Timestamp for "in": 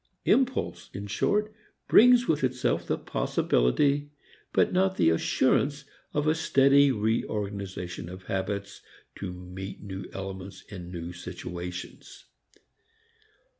0.95-1.05, 10.63-10.89